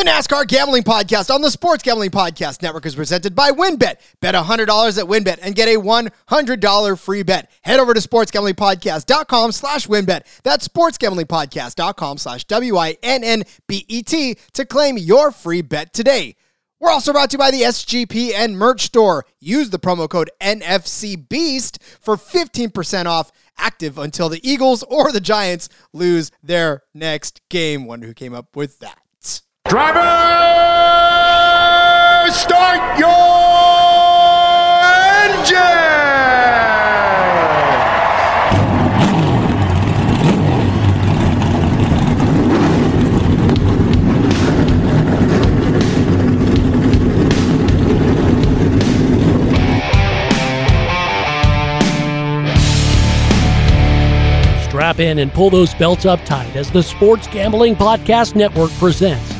[0.00, 3.96] The NASCAR Gambling Podcast on the Sports Gambling Podcast Network is presented by WynnBET.
[4.22, 7.50] Bet $100 at WynnBET and get a $100 free bet.
[7.60, 10.22] Head over to sportsgamblingpodcast.com slash WynnBET.
[10.42, 16.36] That's sportsgamblingpodcast.com slash W-I-N-N-B-E-T to claim your free bet today.
[16.78, 19.26] We're also brought to you by the SGPN merch store.
[19.38, 25.68] Use the promo code NFCBEAST for 15% off active until the Eagles or the Giants
[25.92, 27.84] lose their next game.
[27.84, 28.99] Wonder who came up with that.
[29.68, 30.00] Driver,
[32.32, 33.10] start your!
[54.64, 59.39] Strap in and pull those belts up tight as the Sports Gambling Podcast Network presents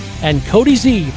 [0.21, 1.13] and Cody Zeeb.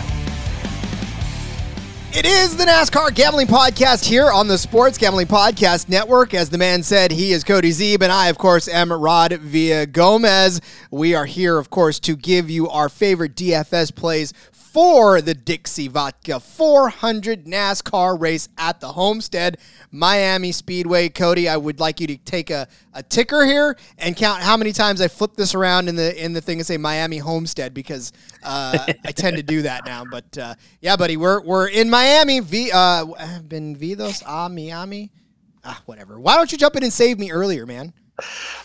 [2.17, 6.33] It is the NASCAR Gambling Podcast here on the Sports Gambling Podcast Network.
[6.33, 10.61] As the man said, he is Cody Zeeb, and I, of course, am Rod Villagomez.
[10.93, 14.33] We are here, of course, to give you our favorite DFS plays
[14.75, 19.57] for the Dixie Vodka 400 NASCAR race at the Homestead
[19.93, 21.09] Miami Speedway.
[21.11, 24.73] Cody, I would like you to take a, a ticker here and count how many
[24.73, 28.13] times I flip this around in the in the thing and say Miami Homestead because
[28.43, 30.05] uh, I tend to do that now.
[30.05, 32.41] But uh, yeah, buddy, we're we're in Miami.
[32.41, 33.05] V uh,
[33.47, 35.13] Benvidos a Miami.
[35.63, 36.19] Ah, whatever.
[36.19, 37.93] Why don't you jump in and save me earlier, man?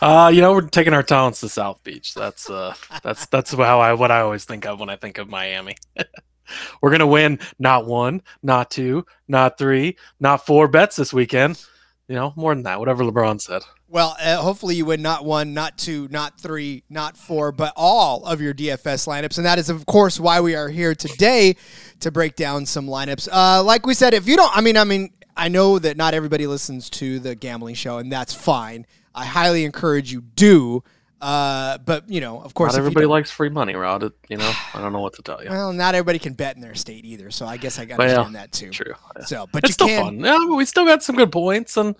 [0.02, 2.14] Uh, you know, we're taking our talents to South Beach.
[2.14, 2.74] That's uh,
[3.04, 5.76] that's that's how I what I always think of when I think of Miami.
[6.82, 11.64] we're gonna win not one, not two, not three, not four bets this weekend.
[12.08, 13.62] You know, more than that, whatever LeBron said.
[13.88, 18.24] Well, uh, hopefully you win not one, not two, not three, not four, but all
[18.26, 19.38] of your DFS lineups.
[19.38, 21.56] And that is, of course, why we are here today
[22.00, 23.28] to break down some lineups.
[23.32, 25.10] Uh, like we said, if you don't, I mean, I mean,
[25.40, 28.86] I know that not everybody listens to the gambling show, and that's fine.
[29.16, 30.84] I highly encourage you do.
[31.22, 34.04] Uh, but you know, of course, not everybody likes free money, Rod.
[34.28, 35.50] You know, I don't know what to tell you.
[35.50, 38.36] Well, not everybody can bet in their state either, so I guess I gotta understand
[38.36, 38.70] that too.
[38.70, 38.94] True.
[39.26, 40.20] So, but it's you still can, fun.
[40.20, 41.96] Yeah, but we still got some good points, and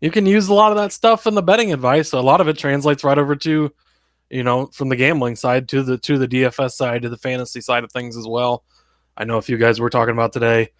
[0.00, 2.10] you can use a lot of that stuff in the betting advice.
[2.10, 3.72] So a lot of it translates right over to,
[4.30, 7.60] you know, from the gambling side to the to the DFS side to the fantasy
[7.60, 8.64] side of things as well.
[9.16, 10.70] I know a few guys we're talking about today,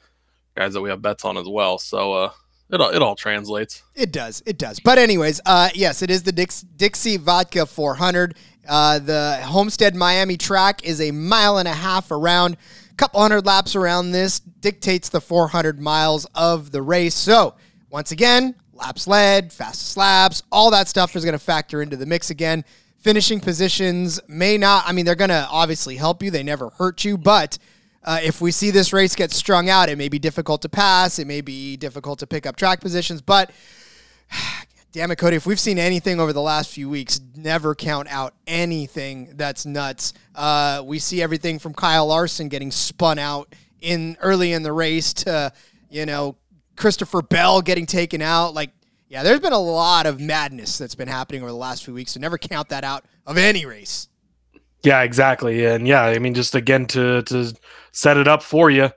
[0.56, 1.78] guys that we have bets on as well.
[1.78, 2.30] So uh,
[2.70, 3.82] it all, it all translates.
[3.94, 4.42] It does.
[4.46, 4.80] It does.
[4.80, 8.34] But anyways, uh, yes, it is the Dix- Dixie Vodka 400.
[8.68, 12.56] Uh, the Homestead Miami track is a mile and a half around.
[12.90, 17.14] A couple hundred laps around this dictates the 400 miles of the race.
[17.14, 17.54] So
[17.90, 22.06] once again, laps led, fastest laps, all that stuff is going to factor into the
[22.06, 22.64] mix again.
[22.98, 24.82] Finishing positions may not.
[24.86, 26.30] I mean, they're going to obviously help you.
[26.32, 27.58] They never hurt you, but
[28.06, 31.18] uh, if we see this race get strung out, it may be difficult to pass.
[31.18, 33.20] It may be difficult to pick up track positions.
[33.20, 33.50] But
[34.92, 38.34] damn it, Cody, if we've seen anything over the last few weeks, never count out
[38.46, 40.12] anything that's nuts.
[40.36, 45.12] Uh, we see everything from Kyle Larson getting spun out in early in the race
[45.12, 45.52] to
[45.90, 46.36] you know
[46.76, 48.54] Christopher Bell getting taken out.
[48.54, 48.70] Like,
[49.08, 52.12] yeah, there's been a lot of madness that's been happening over the last few weeks.
[52.12, 54.08] So never count that out of any race.
[54.86, 55.66] Yeah, exactly.
[55.66, 57.52] And yeah, I mean, just again to to
[57.90, 58.88] set it up for you,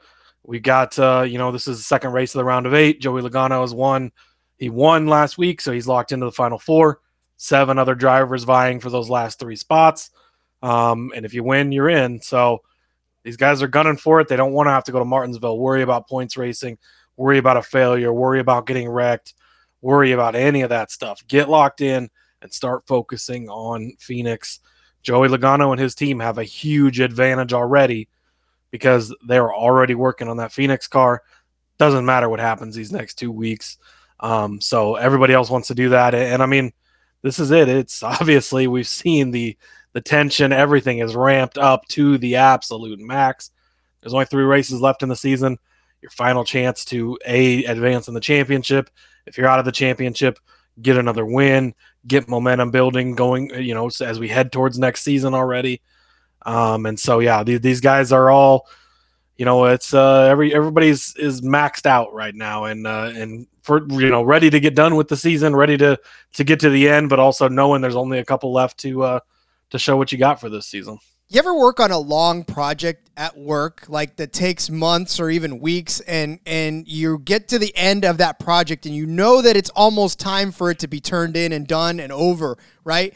[0.44, 3.02] we got uh, you know, this is the second race of the round of eight.
[3.02, 4.12] Joey Logano has won.
[4.60, 7.00] He won last week, so he's locked into the final four.
[7.38, 10.12] Seven other drivers vying for those last three spots.
[10.62, 12.22] Um, and if you win, you're in.
[12.22, 12.60] So
[13.24, 14.28] these guys are gunning for it.
[14.28, 16.78] They don't want to have to go to Martinsville, worry about points racing,
[17.18, 19.34] worry about a failure, worry about getting wrecked,
[19.82, 21.26] worry about any of that stuff.
[21.28, 22.12] Get locked in
[22.44, 24.60] and start focusing on Phoenix
[25.02, 28.10] Joey Logano and his team have a huge advantage already
[28.72, 31.24] because they're already working on that Phoenix car.
[31.78, 33.78] Doesn't matter what happens these next two weeks.
[34.20, 36.14] Um, so everybody else wants to do that.
[36.14, 36.74] And I mean,
[37.22, 37.70] this is it.
[37.70, 39.58] It's obviously we've seen the
[39.94, 43.50] the tension, everything is ramped up to the absolute max.
[44.02, 45.58] There's only three races left in the season.
[46.02, 48.90] Your final chance to a advance in the championship.
[49.26, 50.40] If you're out of the championship,
[50.82, 51.74] get another win,
[52.08, 55.82] get momentum building going, you know, as we head towards next season already.
[56.46, 58.68] Um, and so yeah, these, these guys are all,
[59.38, 63.82] you know, it's uh, every everybody's is maxed out right now, and uh, and for
[63.90, 65.98] you know ready to get done with the season, ready to
[66.34, 69.20] to get to the end, but also knowing there's only a couple left to uh,
[69.70, 70.98] to show what you got for this season.
[71.32, 75.60] You ever work on a long project at work, like that takes months or even
[75.60, 79.56] weeks, and and you get to the end of that project and you know that
[79.56, 83.14] it's almost time for it to be turned in and done and over, right?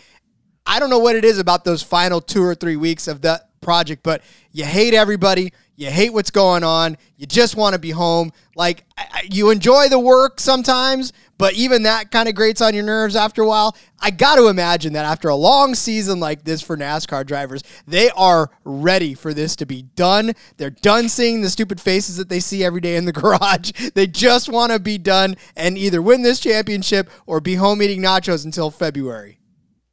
[0.64, 3.50] I don't know what it is about those final two or three weeks of that
[3.62, 4.22] project, but
[4.52, 5.52] you hate everybody.
[5.76, 6.98] You hate what's going on.
[7.18, 8.32] You just want to be home.
[8.56, 8.86] Like
[9.28, 13.42] you enjoy the work sometimes, but even that kind of grates on your nerves after
[13.42, 13.76] a while.
[14.00, 18.10] I got to imagine that after a long season like this for NASCAR drivers, they
[18.12, 20.34] are ready for this to be done.
[20.58, 23.72] They're done seeing the stupid faces that they see every day in the garage.
[23.94, 28.02] They just want to be done and either win this championship or be home eating
[28.02, 29.40] nachos until February.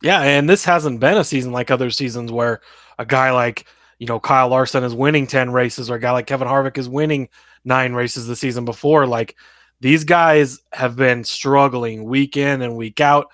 [0.03, 2.61] Yeah, and this hasn't been a season like other seasons where
[2.99, 3.67] a guy like
[3.99, 6.89] you know Kyle Larson is winning ten races, or a guy like Kevin Harvick is
[6.89, 7.29] winning
[7.65, 9.07] nine races the season before.
[9.07, 9.37] Like
[9.81, 13.29] these guys have been struggling week in and week out.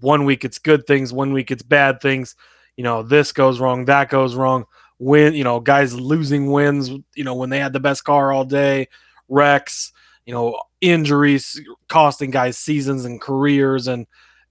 [0.00, 2.36] One week it's good things, one week it's bad things.
[2.76, 4.66] You know, this goes wrong, that goes wrong.
[5.00, 6.90] Win, you know, guys losing wins.
[7.14, 8.88] You know, when they had the best car all day,
[9.28, 9.92] wrecks.
[10.26, 14.06] You know, injuries costing guys seasons and careers, and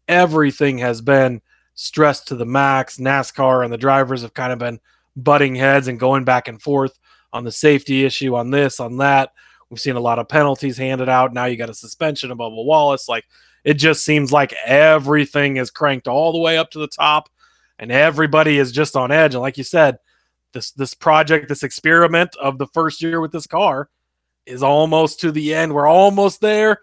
[0.08, 1.42] everything has been
[1.76, 2.98] stressed to the max.
[2.98, 4.80] NASCAR and the drivers have kind of been
[5.16, 6.98] butting heads and going back and forth
[7.32, 9.32] on the safety issue, on this, on that.
[9.69, 11.34] We've seen a lot of penalties handed out.
[11.34, 13.10] Now you got a suspension of Bubba Wallace.
[13.10, 13.25] Like
[13.64, 17.30] it just seems like everything is cranked all the way up to the top,
[17.80, 19.34] and everybody is just on edge.
[19.34, 19.98] And like you said,
[20.54, 23.90] this this project, this experiment of the first year with this car
[24.46, 25.74] is almost to the end.
[25.74, 26.80] We're almost there.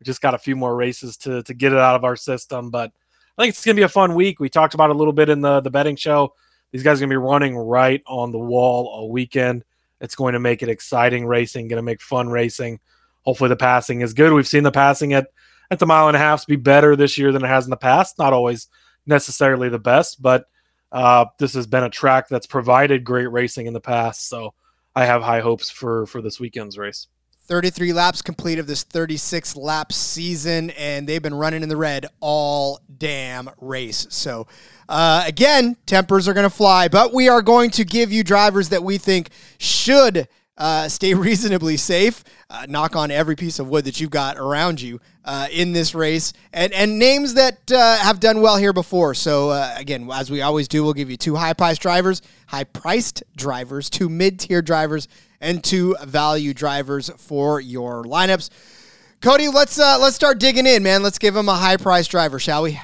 [0.00, 2.70] We just got a few more races to to get it out of our system,
[2.70, 2.92] but
[3.38, 4.40] I think it's going to be a fun week.
[4.40, 6.34] We talked about a little bit in the the betting show.
[6.72, 9.64] These guys are going to be running right on the wall all weekend.
[10.04, 12.78] It's going to make it exciting racing, going to make fun racing.
[13.22, 14.32] Hopefully, the passing is good.
[14.32, 15.28] We've seen the passing at
[15.70, 17.76] at the mile and a half be better this year than it has in the
[17.76, 18.18] past.
[18.18, 18.68] Not always
[19.06, 20.44] necessarily the best, but
[20.92, 24.28] uh, this has been a track that's provided great racing in the past.
[24.28, 24.54] So
[24.94, 27.08] I have high hopes for for this weekend's race.
[27.46, 32.06] 33 laps complete of this 36 lap season, and they've been running in the red
[32.20, 34.06] all damn race.
[34.08, 34.46] So,
[34.88, 38.70] uh, again, tempers are going to fly, but we are going to give you drivers
[38.70, 40.26] that we think should
[40.56, 42.24] uh, stay reasonably safe.
[42.48, 45.94] Uh, knock on every piece of wood that you've got around you uh, in this
[45.94, 49.14] race, and and names that uh, have done well here before.
[49.14, 52.64] So uh, again, as we always do, we'll give you two high priced drivers, high
[52.64, 55.08] priced drivers, two mid tier drivers,
[55.40, 58.50] and two value drivers for your lineups.
[59.20, 61.02] Cody, let's uh, let's start digging in, man.
[61.02, 62.78] Let's give him a high price driver, shall we?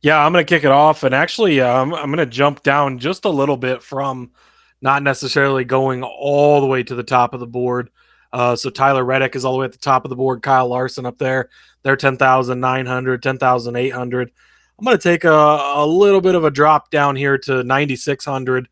[0.00, 2.98] Yeah, I'm going to kick it off, and actually, um, I'm going to jump down
[2.98, 4.32] just a little bit from
[4.80, 7.88] not necessarily going all the way to the top of the board.
[8.32, 10.42] Uh, so Tyler Reddick is all the way at the top of the board.
[10.42, 11.50] Kyle Larson up there,
[11.82, 14.32] they're 10,900, 10,800.
[14.78, 18.68] I'm going to take a, a little bit of a drop down here to 9,600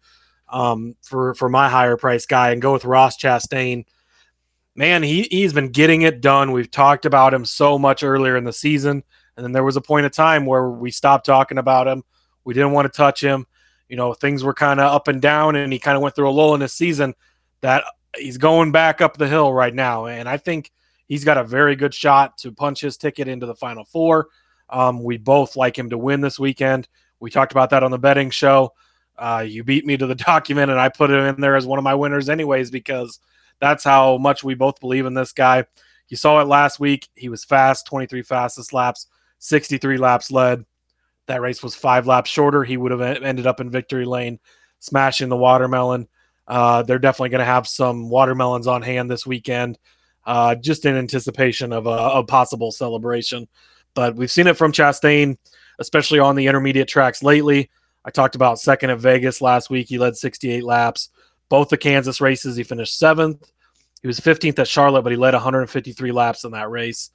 [0.48, 3.84] um, for for my higher price guy and go with Ross Chastain.
[4.74, 6.52] Man, he he's been getting it done.
[6.52, 9.02] We've talked about him so much earlier in the season,
[9.36, 12.02] and then there was a point of time where we stopped talking about him.
[12.44, 13.46] We didn't want to touch him.
[13.88, 16.28] You know, things were kind of up and down, and he kind of went through
[16.28, 17.14] a lull in his season.
[17.60, 17.84] That
[18.16, 20.70] he's going back up the hill right now, and I think
[21.06, 24.28] he's got a very good shot to punch his ticket into the final four.
[24.68, 26.88] Um, we both like him to win this weekend.
[27.18, 28.74] We talked about that on the betting show.
[29.18, 31.78] Uh, you beat me to the document, and I put it in there as one
[31.78, 33.18] of my winners, anyways, because
[33.60, 35.64] that's how much we both believe in this guy.
[36.08, 37.08] You saw it last week.
[37.14, 39.06] He was fast, 23 fastest laps,
[39.38, 40.64] 63 laps led.
[41.26, 42.64] That race was five laps shorter.
[42.64, 44.40] He would have ended up in victory lane,
[44.80, 46.08] smashing the watermelon.
[46.50, 49.78] Uh, they're definitely going to have some watermelons on hand this weekend,
[50.26, 53.46] uh, just in anticipation of a, a, possible celebration.
[53.94, 55.38] But we've seen it from Chastain,
[55.78, 57.70] especially on the intermediate tracks lately.
[58.04, 59.88] I talked about second at Vegas last week.
[59.88, 61.10] He led 68 laps.
[61.48, 63.48] Both the Kansas races, he finished seventh.
[64.02, 67.10] He was 15th at Charlotte, but he led 153 laps in that race.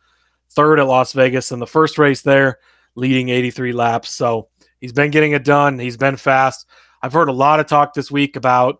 [0.52, 2.60] Third at Las Vegas in the first race there,
[2.96, 4.12] leading 83 laps.
[4.12, 4.48] So
[4.80, 5.78] he's been getting it done.
[5.78, 6.68] He's been fast.
[7.02, 8.80] I've heard a lot of talk this week about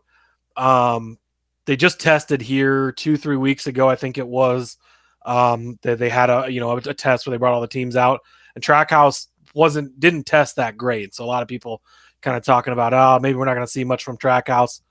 [0.58, 1.18] um,
[1.66, 4.78] they just tested here two, three weeks ago, I think it was.
[5.26, 7.68] Um, they, they had a you know a, a test where they brought all the
[7.68, 8.22] teams out,
[8.54, 11.16] and Trackhouse wasn't didn't test that great.
[11.16, 11.82] So a lot of people
[12.22, 14.82] kind of talking about, oh, maybe we're not going to see much from Trackhouse.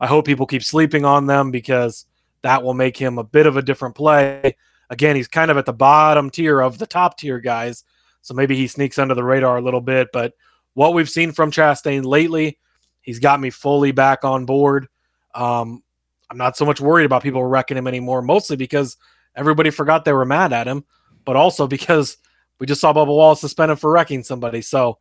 [0.00, 2.06] I hope people keep sleeping on them because
[2.42, 4.56] that will make him a bit of a different play.
[4.90, 7.84] Again, he's kind of at the bottom tier of the top tier guys,
[8.20, 10.08] so maybe he sneaks under the radar a little bit.
[10.12, 10.32] But
[10.74, 12.58] what we've seen from Chastain lately,
[13.02, 14.88] He's got me fully back on board.
[15.34, 15.82] Um,
[16.30, 18.96] I'm not so much worried about people wrecking him anymore, mostly because
[19.36, 20.84] everybody forgot they were mad at him,
[21.24, 22.16] but also because
[22.58, 24.62] we just saw Bubba Wallace suspended for wrecking somebody.
[24.62, 24.98] So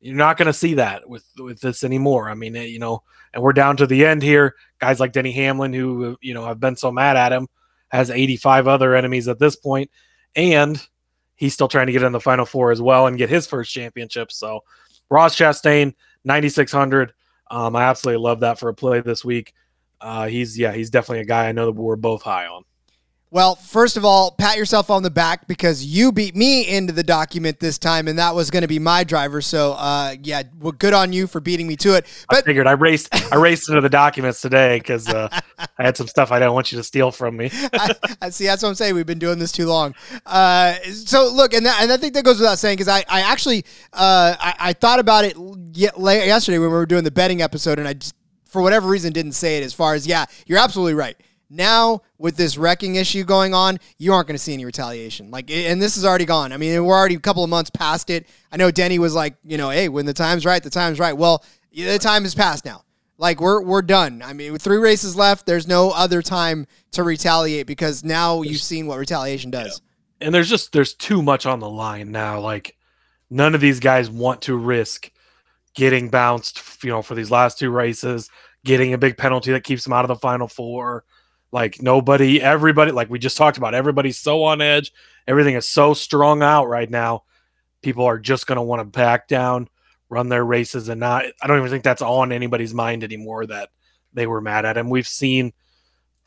[0.00, 2.28] you're not going to see that with with this anymore.
[2.28, 4.56] I mean, you know, and we're down to the end here.
[4.80, 7.48] Guys like Denny Hamlin, who you know have been so mad at him,
[7.88, 9.90] has 85 other enemies at this point,
[10.34, 10.84] and
[11.36, 13.72] he's still trying to get in the final four as well and get his first
[13.72, 14.32] championship.
[14.32, 14.64] So
[15.10, 17.12] Ross Chastain, 9600.
[17.50, 19.52] Um, I absolutely love that for a play this week.
[20.02, 22.64] Uh, he's yeah, he's definitely a guy I know that we're both high on.
[23.32, 27.02] Well, first of all, pat yourself on the back because you beat me into the
[27.02, 29.40] document this time, and that was going to be my driver.
[29.40, 32.04] So, uh, yeah, well, good on you for beating me to it.
[32.28, 35.96] But I figured I raced, I raced into the documents today because uh, I had
[35.96, 37.48] some stuff I don't want you to steal from me.
[37.72, 38.44] I, I, see.
[38.44, 38.94] That's what I'm saying.
[38.94, 39.94] We've been doing this too long.
[40.26, 43.22] Uh, so look, and that, and I think that goes without saying because I, I
[43.22, 45.38] actually, uh, I, I, thought about it
[45.74, 48.14] yesterday when we were doing the betting episode, and I just,
[48.52, 49.64] for whatever reason, didn't say it.
[49.64, 51.16] As far as yeah, you're absolutely right
[51.52, 55.30] now, with this wrecking issue going on, you aren't going to see any retaliation.
[55.30, 56.52] Like, and this is already gone.
[56.52, 58.26] I mean, we're already a couple of months past it.
[58.50, 61.16] I know Denny was like, you know, hey, when the time's right, the time's right.
[61.16, 61.44] Well,
[61.74, 62.84] the time has passed now.
[63.18, 64.22] Like we're we're done.
[64.22, 68.62] I mean, with three races left, there's no other time to retaliate because now you've
[68.62, 69.80] seen what retaliation does.
[70.20, 70.26] Yeah.
[70.26, 72.40] And there's just there's too much on the line now.
[72.40, 72.76] Like
[73.30, 75.10] none of these guys want to risk
[75.74, 78.28] getting bounced, you know, for these last two races,
[78.64, 81.04] getting a big penalty that keeps them out of the final four
[81.52, 84.92] like nobody, everybody, like we just talked about, everybody's so on edge.
[85.28, 87.24] Everything is so strung out right now.
[87.82, 89.68] People are just going to want to back down,
[90.08, 91.26] run their races, and not.
[91.40, 93.68] I don't even think that's on anybody's mind anymore that
[94.14, 94.88] they were mad at him.
[94.88, 95.52] We've seen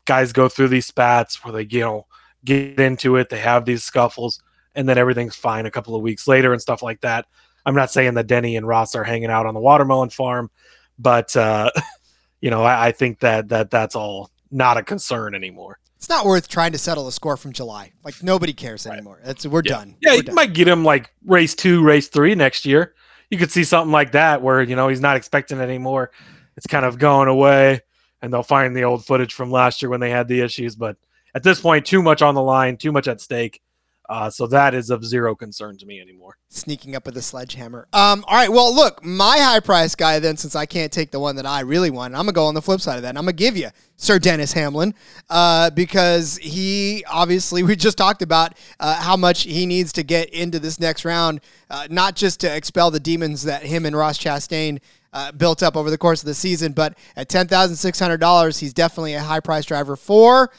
[0.04, 2.06] guys go through these spats where they, you know,
[2.44, 4.40] get into it, they have these scuffles,
[4.74, 7.26] and then everything's fine a couple of weeks later and stuff like that.
[7.64, 10.50] I'm not saying that Denny and Ross are hanging out on the watermelon farm,
[10.98, 11.72] but uh,
[12.40, 15.78] you know, I, I think that that that's all not a concern anymore.
[15.96, 17.92] It's not worth trying to settle a score from July.
[18.04, 18.92] Like nobody cares right.
[18.92, 19.20] anymore.
[19.24, 19.72] It's we're yeah.
[19.72, 19.96] done.
[20.00, 20.34] Yeah, we're you done.
[20.34, 22.94] might get him like race two, race three next year.
[23.30, 26.10] You could see something like that where you know he's not expecting it anymore.
[26.56, 27.80] It's kind of going away,
[28.22, 30.76] and they'll find the old footage from last year when they had the issues.
[30.76, 30.96] But
[31.34, 33.60] at this point, too much on the line, too much at stake.
[34.08, 36.36] Uh, so that is of zero concern to me anymore.
[36.48, 37.88] Sneaking up with a sledgehammer.
[37.92, 38.50] Um, all right.
[38.50, 41.60] Well, look, my high price guy then, since I can't take the one that I
[41.60, 43.10] really want, I'm gonna go on the flip side of that.
[43.10, 44.94] And I'm gonna give you Sir Dennis Hamlin
[45.28, 50.30] uh, because he obviously we just talked about uh, how much he needs to get
[50.30, 54.18] into this next round, uh, not just to expel the demons that him and Ross
[54.18, 54.80] Chastain.
[55.12, 58.18] Uh, built up over the course of the season, but at ten thousand six hundred
[58.18, 60.52] dollars, he's definitely a high price driver for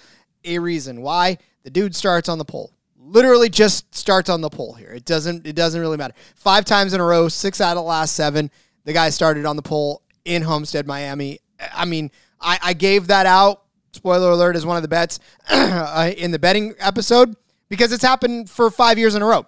[0.44, 1.02] a reason.
[1.04, 1.38] Why?
[1.62, 2.72] The dude starts on the pole
[3.08, 4.90] literally just starts on the pole here.
[4.90, 6.14] It doesn't it doesn't really matter.
[6.36, 8.52] Five times in a row, six out of the last seven,
[8.84, 11.40] the guy started on the pole in Homestead, Miami.
[11.74, 13.64] I mean, I, I gave that out.
[13.94, 17.36] Spoiler alert is one of the bets uh, in the betting episode
[17.70, 19.46] because it's happened for five years in a row.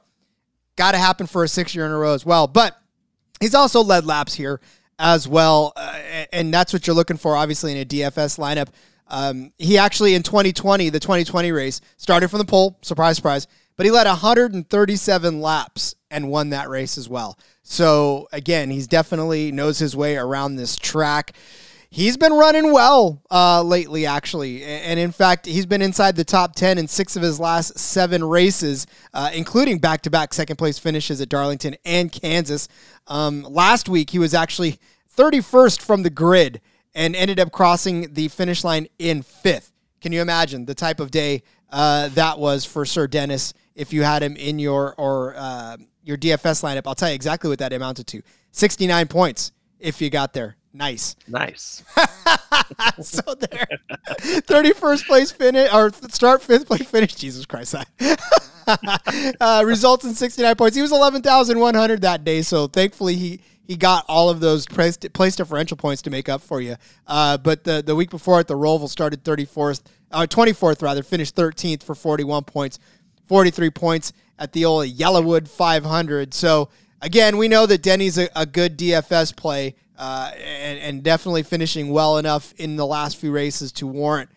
[0.76, 2.48] Got to happen for a six year in a row as well.
[2.48, 2.76] But
[3.40, 4.60] he's also led laps here
[4.98, 8.70] as well, uh, and that's what you're looking for, obviously, in a DFS lineup.
[9.10, 12.78] Um, he actually in 2020, the 2020 race, started from the pole.
[12.82, 13.48] Surprise, surprise.
[13.76, 17.38] But he led 137 laps and won that race as well.
[17.64, 21.34] So again, he's definitely knows his way around this track.
[21.92, 26.54] He's been running well uh, lately, actually, and in fact, he's been inside the top
[26.54, 31.30] ten in six of his last seven races, uh, including back-to-back second place finishes at
[31.30, 32.68] Darlington and Kansas.
[33.08, 34.78] Um, last week, he was actually
[35.18, 36.62] 31st from the grid
[36.96, 39.72] and ended up crossing the finish line in fifth.
[40.02, 44.04] Can you imagine the type of day uh, that was for Sir Dennis if you
[44.04, 46.84] had him in your or uh, your DFS lineup?
[46.86, 50.56] I'll tell you exactly what that amounted to: sixty-nine points if you got there.
[50.74, 51.84] Nice, nice.
[53.02, 53.68] so there,
[54.20, 57.16] thirty-first place finish or start fifth place finish.
[57.16, 57.76] Jesus Christ,
[58.68, 60.76] uh, results in sixty-nine points.
[60.76, 64.40] He was eleven thousand one hundred that day, so thankfully he he got all of
[64.40, 66.76] those place, place differential points to make up for you.
[67.06, 71.36] Uh, but the, the week before at the Roval started 34th, uh, 24th rather, finished
[71.36, 72.80] 13th for 41 points,
[73.28, 76.34] 43 points at the old YellaWood 500.
[76.34, 81.44] So again, we know that Denny's a, a good DFS play uh, and, and definitely
[81.44, 84.32] finishing well enough in the last few races to warrant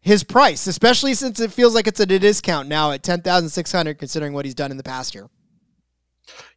[0.00, 4.32] his price, especially since it feels like it's at a discount now at 10,600 considering
[4.32, 5.28] what he's done in the past year.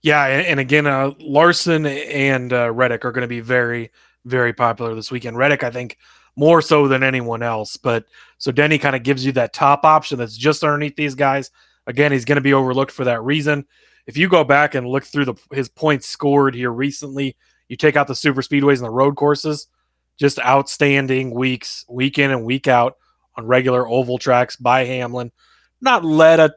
[0.01, 3.91] Yeah, and, again, uh, Larson and uh, Reddick are going to be very,
[4.25, 5.37] very popular this weekend.
[5.37, 5.97] Reddick, I think,
[6.35, 7.77] more so than anyone else.
[7.77, 8.05] But
[8.37, 11.51] so Denny kind of gives you that top option that's just underneath these guys.
[11.87, 13.65] Again, he's going to be overlooked for that reason.
[14.05, 17.35] If you go back and look through the his points scored here recently,
[17.67, 19.67] You take out the super speedways and the road courses,
[20.17, 22.97] just outstanding weeks, week in and week out
[23.35, 25.31] on regular oval tracks by Hamlin.
[25.81, 26.53] Not led a,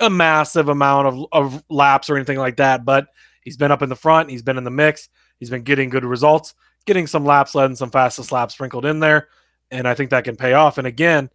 [0.00, 3.08] a, massive amount of, of laps or anything like that, but
[3.42, 4.30] he's been up in the front.
[4.30, 5.08] He's been in the mix.
[5.38, 6.54] He's been getting good results,
[6.86, 9.28] getting some laps led and some fastest laps sprinkled in there.
[9.70, 10.78] And I think that can pay off.
[10.78, 11.30] And again,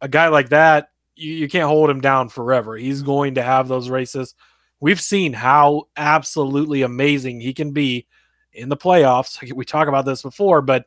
[0.00, 2.76] a guy like that, you, you can't hold him down forever.
[2.76, 4.34] He's going to have those races.
[4.80, 8.06] We've seen how absolutely amazing he can be
[8.52, 9.52] in the playoffs.
[9.54, 10.86] We talk about this before, but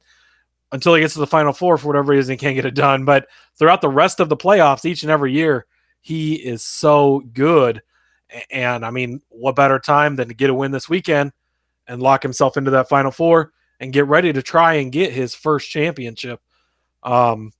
[0.71, 3.05] until he gets to the final four for whatever reason, he can't get it done.
[3.05, 3.27] But
[3.57, 5.65] throughout the rest of the playoffs, each and every year,
[6.07, 7.81] he is so good.
[8.49, 11.33] And I mean, what better time than to get a win this weekend
[11.85, 15.35] and lock himself into that final four and get ready to try and get his
[15.35, 16.39] first championship.
[17.03, 17.51] Um,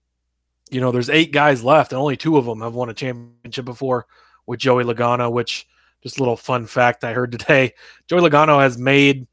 [0.71, 3.65] you know, there's eight guys left, and only two of them have won a championship
[3.65, 4.07] before
[4.45, 5.67] with Joey Logano, which
[6.01, 7.73] just a little fun fact I heard today.
[8.07, 9.27] Joey Logano has made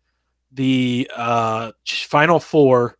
[0.50, 2.98] the uh, final four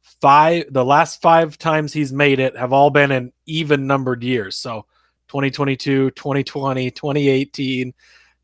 [0.00, 4.56] five the last five times he's made it have all been in even numbered years
[4.56, 4.86] so
[5.28, 7.94] 2022 2020 2018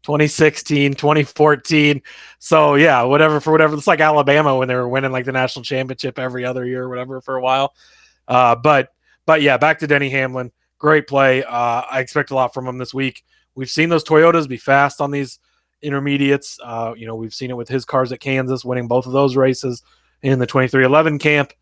[0.03, 2.03] 2016 2014
[2.39, 5.65] so yeah whatever for whatever it's like alabama when they were winning like the national
[5.65, 7.75] championship every other year or whatever for a while.
[8.27, 8.89] Uh, but
[9.27, 10.51] but yeah back to denny hamlin.
[10.79, 11.45] Great play.
[11.45, 13.23] Uh, i expect a lot from him this week.
[13.55, 15.39] We've seen those toyotas be fast on these
[15.83, 16.59] intermediates.
[16.63, 19.37] Uh, you know we've seen it with his cars at kansas winning both of those
[19.37, 19.83] races
[20.23, 21.53] in the 23XI camp.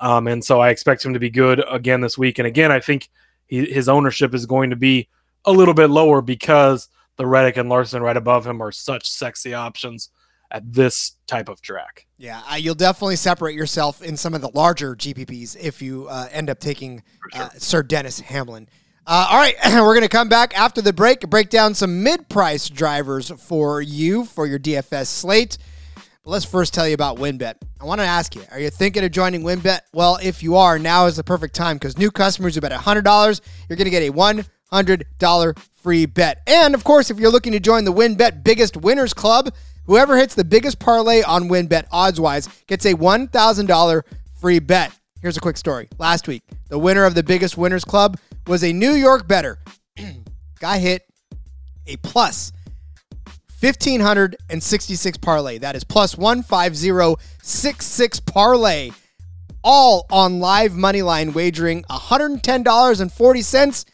[0.00, 2.38] Um, and so I expect him to be good again this week.
[2.38, 3.08] And again, I think
[3.46, 5.08] he, his ownership is going to be
[5.44, 9.54] a little bit lower because the Reddick and Larson right above him are such sexy
[9.54, 10.10] options
[10.50, 12.06] at this type of track.
[12.18, 16.28] Yeah, uh, you'll definitely separate yourself in some of the larger GPPs if you uh,
[16.30, 17.02] end up taking
[17.34, 17.42] sure.
[17.42, 18.68] uh, Sir Dennis Hamlin.
[19.06, 22.28] Uh, all right, we're going to come back after the break, break down some mid
[22.28, 25.58] price drivers for you for your DFS slate.
[26.26, 27.54] But let's first tell you about WynnBET.
[27.80, 29.78] I want to ask you, are you thinking of joining WynnBET?
[29.92, 33.40] Well, if you are, now is the perfect time because new customers who bet $100,
[33.68, 34.12] you're going to get a
[34.72, 36.42] $100 free bet.
[36.48, 40.34] And of course, if you're looking to join the WynnBET Biggest Winners Club, whoever hits
[40.34, 44.02] the biggest parlay on WynnBET odds wise gets a $1,000
[44.40, 44.92] free bet.
[45.22, 45.88] Here's a quick story.
[45.96, 49.58] Last week, the winner of the Biggest Winners Club was a New York better.
[50.58, 51.06] Guy hit
[51.86, 52.50] a plus
[53.58, 55.58] 1566 parlay.
[55.58, 58.90] That is plus 15066 parlay.
[59.64, 63.84] All on live money line wagering $110.40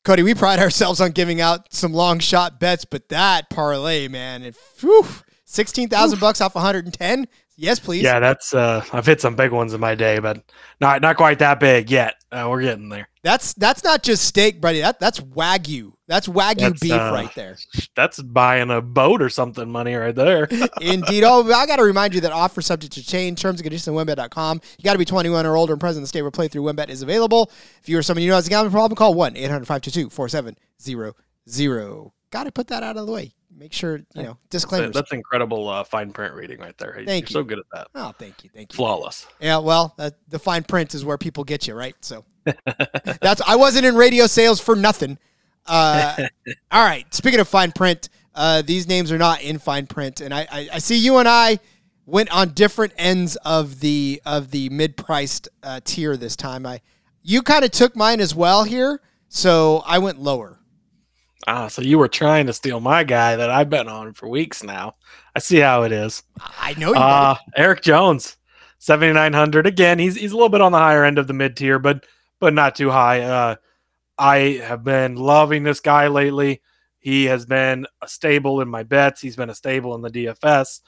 [0.03, 4.43] Cody, we pride ourselves on giving out some long shot bets, but that parlay, man,
[4.43, 5.07] it, whew,
[5.45, 7.25] 16,000 bucks off 110
[7.57, 8.03] Yes, please.
[8.03, 10.43] Yeah, that's uh I've hit some big ones in my day, but
[10.81, 12.15] not not quite that big yet.
[12.31, 13.07] Uh, we're getting there.
[13.25, 14.81] That's that's not just steak, buddy.
[14.81, 15.93] That that's wagyu.
[16.07, 17.57] That's wagyu that's, beef uh, right there.
[17.95, 20.43] That's buying a boat or something money right there.
[20.79, 21.23] Indeed.
[21.23, 23.41] Oh, I got to remind you that offer subject to change.
[23.41, 24.61] Terms and conditions on wynnbet.com.
[24.77, 26.89] You got to be 21 or older and present in the state where playthrough WynnBET
[26.89, 27.49] is available.
[27.81, 32.11] If you or someone you know has a gambling problem, call 1 800 522 4700.
[32.29, 34.93] Got to put that out of the way make sure you know disclaimers.
[34.93, 36.93] That's, incredible uh, fine print reading right there.
[37.05, 37.27] Thank You're you.
[37.27, 37.87] so good at that.
[37.95, 38.77] Oh, thank you, thank you.
[38.77, 39.27] Flawless.
[39.39, 41.95] Yeah, well, uh, the fine print is where people get you, right?
[42.01, 42.25] So
[43.21, 45.17] that's I wasn't in radio sales for nothing.
[45.65, 46.27] Uh,
[46.71, 47.11] all right.
[47.13, 50.69] Speaking of fine print, uh, these names are not in fine print, and I, I,
[50.73, 51.59] I, see you and I
[52.05, 56.65] went on different ends of the of the mid priced uh, tier this time.
[56.65, 56.81] I
[57.23, 60.59] you kind of took mine as well here, so I went lower.
[61.47, 64.63] Ah, so you were trying to steal my guy that I've been on for weeks
[64.63, 64.95] now.
[65.35, 66.23] I see how it is.
[66.59, 66.95] I know you.
[66.95, 68.37] Uh, Erik Jones,
[68.79, 69.67] seventy nine hundred.
[69.67, 72.05] Again, he's he's a little bit on the higher end of the mid tier, but
[72.39, 73.21] but not too high.
[73.21, 73.55] Uh,
[74.17, 76.61] I have been loving this guy lately.
[76.99, 79.21] He has been a stable in my bets.
[79.21, 80.81] He's been a stable in the DFS,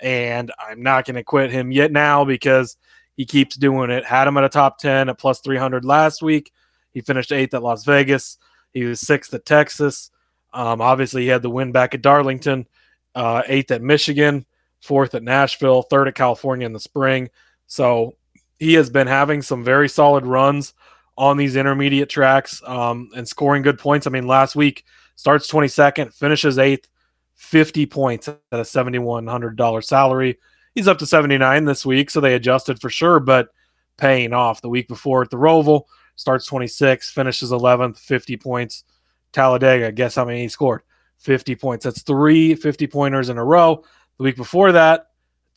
[0.00, 2.76] and I'm not going to quit him yet now because
[3.16, 4.04] he keeps doing it.
[4.04, 6.52] Had him at a top ten at plus three hundred last week.
[6.90, 8.36] He finished eighth at Las Vegas.
[8.72, 10.10] He was sixth at Texas.
[10.52, 12.66] Um, obviously, he had the win back at Darlington,
[13.14, 14.46] uh, eighth at Michigan,
[14.80, 17.30] fourth at Nashville, third at California in the spring.
[17.66, 18.14] So
[18.58, 20.74] he has been having some very solid runs
[21.16, 24.06] on these intermediate tracks um, and scoring good points.
[24.06, 24.84] I mean, last week
[25.16, 26.88] starts 22nd, finishes eighth,
[27.34, 30.38] 50 points at a $7,100 salary.
[30.74, 33.20] He's up to 79 this week, so they adjusted for sure.
[33.20, 33.48] But
[33.96, 34.60] paying off.
[34.60, 35.84] The week before at the Roval,
[36.16, 38.84] starts 26, finishes 11th, 50 points.
[39.32, 40.82] Talladega, guess how many he scored?
[41.18, 41.84] 50 points.
[41.84, 43.84] That's three 50 pointers in a row.
[44.18, 45.06] The week before that,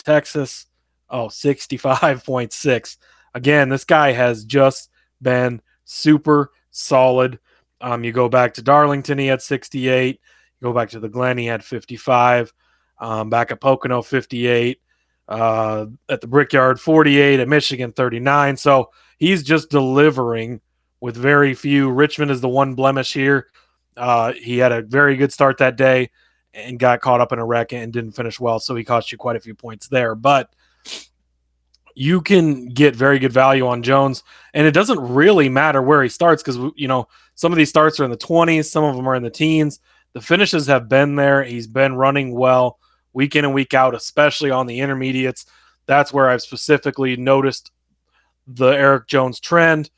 [0.03, 0.67] Texas,
[1.09, 2.97] oh, 65.6.
[3.33, 4.89] Again, this guy has just
[5.21, 7.39] been super solid.
[7.81, 10.19] Um, you go back to Darlington, he had 68.
[10.61, 12.53] You go back to the Glen, he had 55.
[12.99, 14.79] Um, back at Pocono, 58.
[15.27, 17.39] Uh, at the Brickyard, 48.
[17.39, 18.57] At Michigan, 39.
[18.57, 20.61] So he's just delivering
[21.01, 21.89] with very few.
[21.89, 23.47] Richmond is the one blemish here.
[23.97, 26.09] Uh, he had a very good start that day
[26.53, 28.59] and got caught up in a wreck and didn't finish well.
[28.59, 30.15] So he cost you quite a few points there.
[30.15, 30.53] But
[31.95, 34.23] you can get very good value on Jones.
[34.53, 37.99] And it doesn't really matter where he starts because, you know, some of these starts
[37.99, 39.79] are in the 20s, some of them are in the teens.
[40.13, 41.43] The finishes have been there.
[41.43, 42.79] He's been running well
[43.15, 45.45] week in and week out, especially on the intermediates.
[45.87, 47.71] That's where I've specifically noticed
[48.45, 49.89] the Erik Jones trend.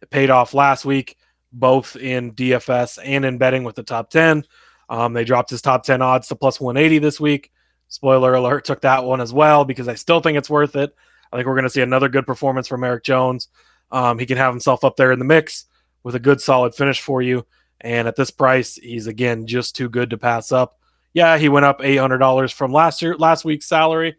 [0.00, 1.18] It paid off last week,
[1.52, 4.44] both in DFS and in betting with the top 10.
[4.88, 7.52] Um, they dropped his top 10 odds to plus 180 this week.
[7.88, 10.94] Spoiler alert, took that one as well because I still think it's worth it.
[11.32, 13.48] I think we're going to see another good performance from Erik Jones.
[13.90, 15.66] Um, he can have himself up there in the mix
[16.04, 17.46] with a good solid finish for you.
[17.80, 20.79] And at this price, he's again just too good to pass up.
[21.12, 24.16] Yeah, he went up eight hundred dollars from last year, last week's salary,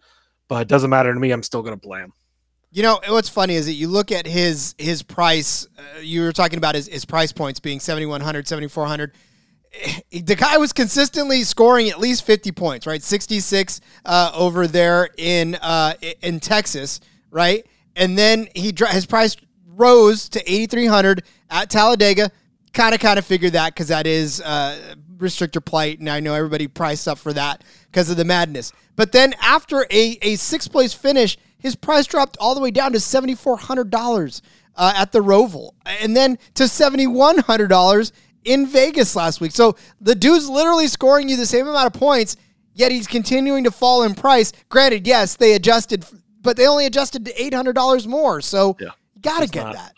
[0.47, 1.31] but it doesn't matter to me.
[1.31, 2.13] I'm still going to play him.
[2.73, 5.67] You know what's funny is that you look at his his price.
[5.77, 9.13] Uh, you were talking about his, his price points being 7100 7400
[10.11, 13.01] the guy was consistently scoring at least 50 points, right?
[13.01, 16.99] 66 uh, over there in uh, in Texas,
[17.29, 17.65] right?
[17.95, 22.31] And then he his price rose to 8300 at Talladega.
[22.73, 26.33] Kind of kind of figured that cuz that is uh, restrictor plate and I know
[26.33, 28.71] everybody priced up for that because of the madness.
[28.95, 32.91] But then after a a sixth place finish, his price dropped all the way down
[32.93, 34.41] to $7400
[34.75, 38.11] uh, at the Roval and then to $7100
[38.45, 39.51] in Vegas last week.
[39.51, 42.35] So the dude's literally scoring you the same amount of points,
[42.73, 44.51] yet he's continuing to fall in price.
[44.69, 46.05] Granted, yes, they adjusted,
[46.41, 48.41] but they only adjusted to eight hundred dollars more.
[48.41, 49.93] So yeah, you got to get that.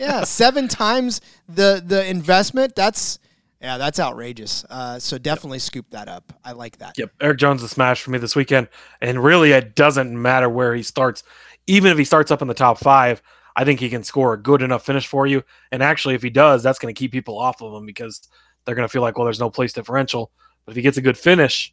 [0.00, 2.74] Yeah, seven times the the investment.
[2.74, 3.18] That's
[3.60, 4.64] yeah, that's outrageous.
[4.68, 5.62] Uh, so definitely yep.
[5.62, 6.32] scoop that up.
[6.44, 6.98] I like that.
[6.98, 8.68] Yep, Erik Jones is smash for me this weekend,
[9.00, 11.22] and really, it doesn't matter where he starts.
[11.68, 13.22] Even if he starts up in the top five,
[13.54, 15.44] I think he can score a good enough finish for you.
[15.70, 18.28] And actually, if he does, that's going to keep people off of him because
[18.64, 20.32] they're going to feel like, well, there's no place differential.
[20.64, 21.72] But if he gets a good finish,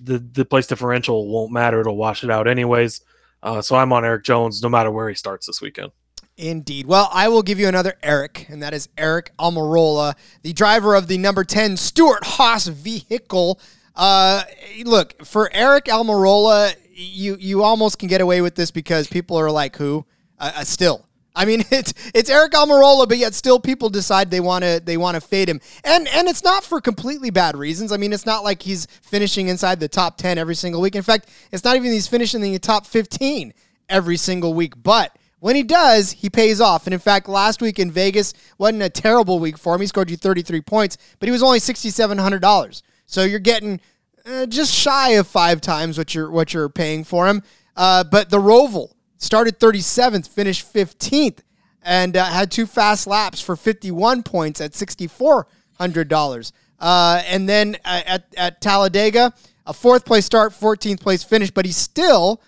[0.00, 1.80] the the place differential won't matter.
[1.80, 3.00] It'll wash it out anyways.
[3.42, 5.92] Uh, so I'm on Erik Jones no matter where he starts this weekend.
[6.40, 6.86] Indeed.
[6.86, 11.06] Well, I will give you another Eric, and that is Aric Almirola, the driver of
[11.06, 13.60] the number 10 Stewart-Haas vehicle.
[13.94, 14.42] Uh,
[14.84, 19.50] look, for Aric Almirola, you you almost can get away with this because people are
[19.50, 20.06] like, who?
[20.40, 21.06] uh, uh, still.
[21.36, 24.96] I mean, it's it's Aric Almirola, but yet still people decide they want to they
[24.96, 27.92] want to fade him, and and it's not for completely bad reasons.
[27.92, 30.96] I mean, it's not like he's finishing inside the top ten every single week.
[30.96, 33.52] In fact, it's not even he's finishing in the top fifteen
[33.88, 34.82] every single week.
[34.82, 36.86] But when he does, he pays off.
[36.86, 39.80] And in fact, last week in Vegas wasn't a terrible week for him.
[39.80, 42.82] He scored you thirty three points, but he was only sixty seven hundred dollars.
[43.06, 43.80] So you're getting
[44.24, 47.42] uh, just shy of five times what you're what you're paying for him.
[47.76, 51.38] Uh, but the Roval started 37th, finished 15th,
[51.82, 56.52] and uh, had two fast laps for 51 points at $6,400.
[56.78, 59.32] Uh, and then uh, at, at Talladega,
[59.66, 62.40] a fourth place start, 14th place finish, but he still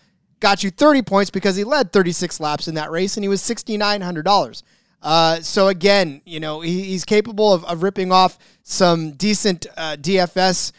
[0.42, 3.40] got you 30 points because he led 36 laps in that race and he was
[3.40, 4.62] $6,900.
[5.00, 9.96] Uh, so again, you know, he, he's capable of, of, ripping off some decent uh,
[9.98, 10.72] DFS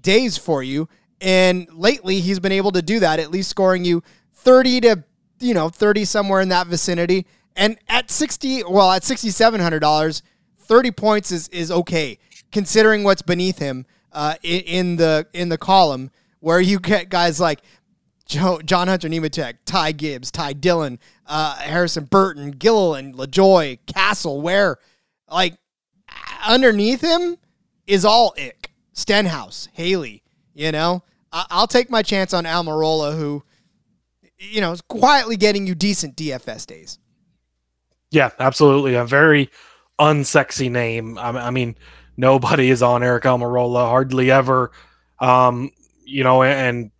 [0.00, 0.88] days for you.
[1.20, 4.02] And lately, he's been able to do that, at least scoring you
[4.34, 5.04] 30 to
[5.40, 7.26] you know, 30 somewhere in that vicinity.
[7.56, 10.22] And at 60, well, at $6,700,
[10.58, 12.18] 30 points is, is okay
[12.52, 17.40] considering what's beneath him uh, in, in, the in the column where you get guys
[17.40, 17.60] like
[18.26, 24.78] John Hunter Nemechek, Ty Gibbs, Ty Dillon, uh, Harrison Burton, Gilliland, LaJoie, Castle, where
[25.30, 25.54] like
[26.46, 27.36] underneath him
[27.86, 28.70] is all ick.
[28.92, 30.22] Stenhouse, Haley,
[30.54, 33.44] you know, I- will take my chance on Almirola, who
[34.38, 36.98] you know, is quietly getting you decent DFS days.
[38.10, 38.94] Yeah, absolutely.
[38.94, 39.50] A very
[39.98, 41.18] unsexy name.
[41.18, 41.76] I, I mean,
[42.16, 44.72] nobody is on Aric Almirola, hardly ever.
[45.18, 45.70] Um,
[46.04, 46.90] you know, and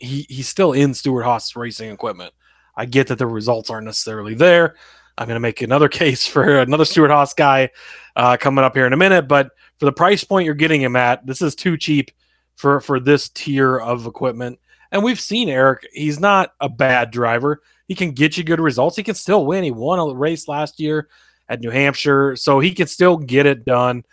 [0.00, 2.32] he he's still in Stewart-Haas racing equipment.
[2.76, 4.76] I get that the results aren't necessarily there.
[5.18, 7.70] I'm going to make another case for another Stewart-Haas guy
[8.16, 10.96] uh, coming up here in a minute, but for the price point you're getting him
[10.96, 12.10] at, this is too cheap
[12.56, 14.58] for for this tier of equipment
[14.92, 17.62] And we've seen Aric, he's not a bad driver.
[17.88, 18.96] He can get you good results.
[18.96, 19.64] He can still win.
[19.64, 21.08] He won a race last year
[21.48, 24.04] at New Hampshire, so he can still get it done.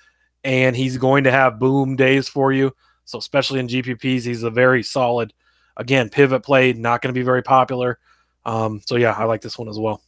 [0.43, 2.73] And he's going to have boom days for you.
[3.05, 5.33] So, especially in GPPs, he's a very solid,
[5.77, 7.97] again, pivot play, not going to be very popular.
[8.45, 10.01] Um, so, yeah, I like this one as well.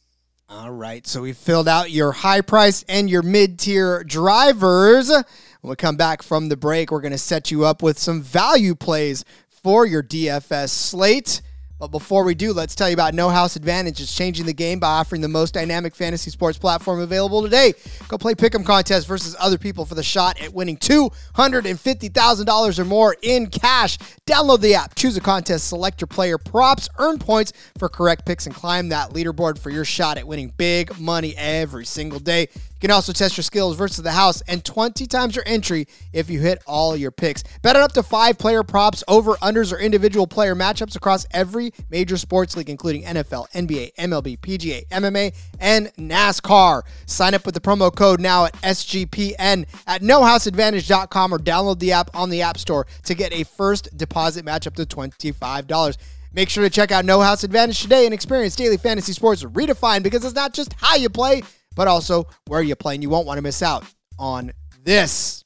[0.48, 5.08] All right, so we filled out your high priced and your mid tier drivers.
[5.08, 8.20] When we come back from the break, we're going to set you up with some
[8.20, 11.40] value plays for your DFS slate.
[11.80, 14.02] But before we do, let's tell you about No House Advantage.
[14.02, 17.72] It's changing the game by offering the most dynamic fantasy sports platform available today.
[18.06, 23.16] Go play Pick'em contest versus other people for the shot at winning $250,000 or more
[23.22, 23.96] in cash.
[24.26, 28.44] Download the app, choose a contest, select your player props, earn points for correct picks,
[28.44, 32.48] and climb that leaderboard for your shot at winning big money every single day.
[32.80, 36.30] You can also test your skills versus the house and 20 times your entry if
[36.30, 37.44] you hit all your picks.
[37.60, 41.74] Bet on up to five player props, over unders, or individual player matchups across every
[41.90, 46.82] major sports league, including NFL, NBA, MLB, PGA, MMA, and NASCAR.
[47.04, 52.08] Sign up with the promo code now at SGPN at nohouseadvantage.com or download the app
[52.14, 55.98] on the App Store to get a first deposit match up to $25.
[56.32, 60.04] Make sure to check out No House Advantage today and experience daily fantasy sports redefined
[60.04, 61.42] because it's not just how you play,
[61.76, 63.84] but also where you play, and you won't want to miss out
[64.18, 64.52] on
[64.84, 65.44] this.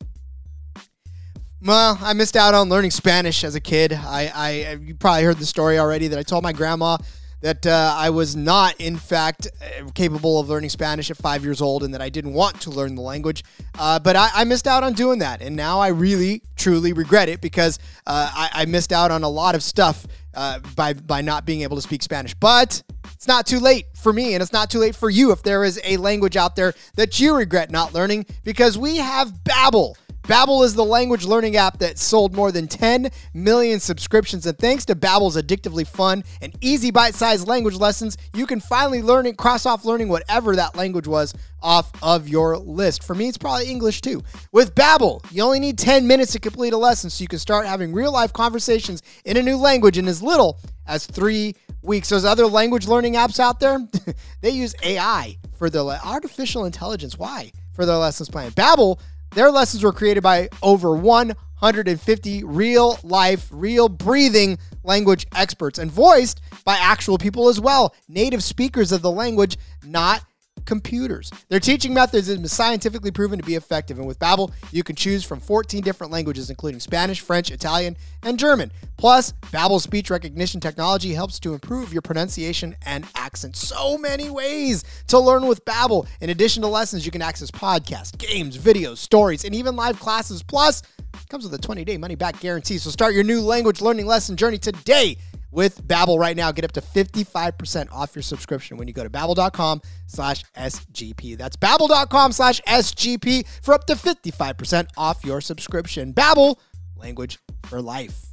[1.62, 3.92] Well, I missed out on learning Spanish as a kid.
[3.92, 6.98] I, I you probably heard the story already that I told my grandma
[7.44, 11.60] that uh, I was not, in fact, uh, capable of learning Spanish at five years
[11.60, 13.44] old, and that I didn't want to learn the language.
[13.78, 17.28] Uh, but I, I, missed out on doing that, and now I really, truly regret
[17.28, 21.20] it because uh, I, I, missed out on a lot of stuff uh, by by
[21.20, 22.32] not being able to speak Spanish.
[22.32, 22.82] But
[23.24, 25.64] it's not too late for me, and it's not too late for you if there
[25.64, 29.96] is a language out there that you regret not learning, because we have Babbel.
[30.24, 34.86] Babbel is the language learning app that sold more than 10 million subscriptions and thanks
[34.86, 39.66] to Babbel's addictively fun and easy bite-sized language lessons, you can finally learn it cross
[39.66, 43.04] off learning whatever that language was off of your list.
[43.04, 44.22] For me, it's probably English too.
[44.50, 47.66] With Babbel, you only need 10 minutes to complete a lesson so you can start
[47.66, 52.08] having real-life conversations in a new language in as little as 3 weeks.
[52.08, 53.78] Those other language learning apps out there,
[54.40, 57.18] they use AI for their artificial intelligence.
[57.18, 57.52] Why?
[57.74, 58.52] For their lessons plan.
[58.52, 58.98] Babbel
[59.34, 66.40] their lessons were created by over 150 real life, real breathing language experts and voiced
[66.64, 70.24] by actual people as well, native speakers of the language, not
[70.64, 71.30] computers.
[71.48, 75.24] Their teaching methods been scientifically proven to be effective, and with Babbel, you can choose
[75.24, 78.70] from 14 different languages, including Spanish, French, Italian, and German.
[78.96, 83.56] Plus, Babbel's speech recognition technology helps to improve your pronunciation and accent.
[83.56, 86.06] So many ways to learn with Babbel.
[86.20, 90.42] In addition to lessons, you can access podcasts, games, videos, stories, and even live classes.
[90.42, 90.82] Plus,
[91.28, 92.78] comes with a 20-day money-back guarantee.
[92.78, 95.16] So start your new language learning lesson journey today
[95.54, 96.52] with Babbel right now.
[96.52, 101.38] Get up to 55% off your subscription when you go to babbel.com slash SGP.
[101.38, 106.12] That's babbel.com slash SGP for up to 55% off your subscription.
[106.12, 106.58] Babbel,
[106.96, 108.26] language for life.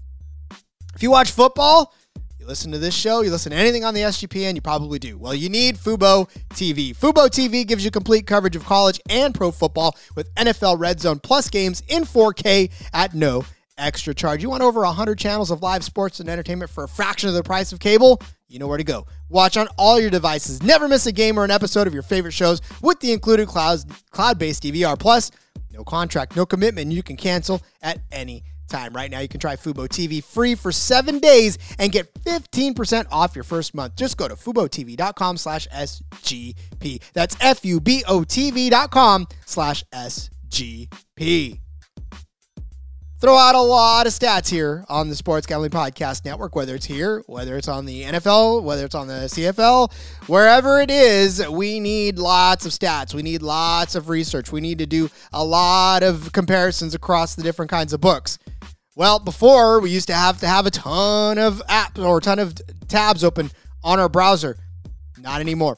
[0.96, 1.94] If you watch football,
[2.40, 5.18] you listen to this show, you listen to anything on the SGPN, you probably do.
[5.18, 6.96] Well, you need Fubo TV.
[6.98, 11.20] Fubo TV gives you complete coverage of college and pro football with NFL Red Zone
[11.20, 13.46] plus games in 4K at no
[13.82, 14.42] extra charge.
[14.42, 17.44] You want over 100 channels of live sports and entertainment for a fraction of the
[17.44, 18.22] price of cable?
[18.48, 19.08] You know where to go.
[19.30, 20.62] Watch on all your devices.
[20.62, 23.80] Never miss a game or an episode of your favorite shows with the included cloud
[24.12, 25.00] cloud-based DVR.
[25.00, 25.32] Plus,
[25.72, 26.92] no contract, no commitment.
[26.92, 28.94] You can cancel at any time.
[28.94, 33.36] Right now, you can try Fubo TV free for seven days and get 15% off
[33.36, 33.96] your first month.
[33.96, 37.02] Just go to FuboTV.com slash SGP.
[37.14, 41.61] That's F-U-B-O-T-V dot com slash SGP
[43.22, 46.88] throw out a lot of stats here on the Sports Gambling Podcast Network, whether it's
[46.88, 49.94] here, whether it's on the NFL, whether it's on the CFL,
[50.26, 53.14] wherever it is, we need lots of stats.
[53.14, 54.52] We need lots of research.
[54.52, 58.40] We need to do a lot of comparisons across the different kinds of books.
[58.96, 62.40] Well, before we used to have to have a ton of apps or a ton
[62.40, 62.56] of
[62.88, 63.52] tabs open
[63.84, 64.58] on our browser.
[65.20, 65.78] Not anymore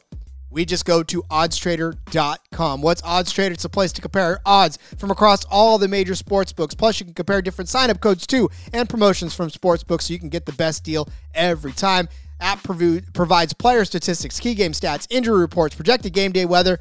[0.54, 2.82] we just go to oddstrader.com.
[2.82, 3.52] What's OddsTrader?
[3.52, 6.76] It's a place to compare odds from across all the major sports books.
[6.76, 10.20] Plus, you can compare different sign-up codes too and promotions from sports books so you
[10.20, 12.08] can get the best deal every time.
[12.40, 16.80] App provides player statistics, key game stats, injury reports, projected game day weather.